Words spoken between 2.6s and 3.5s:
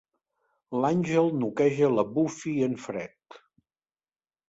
en fred.